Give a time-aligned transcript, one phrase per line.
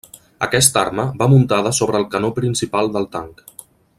[0.45, 3.45] Aquesta arma va muntada sobre el canó principal del tanc.